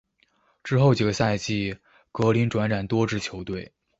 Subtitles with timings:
[0.63, 1.77] 之后几个赛季
[2.11, 3.71] 格林转辗多支球队。